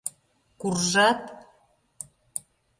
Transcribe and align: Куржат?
Куржат? 0.59 1.21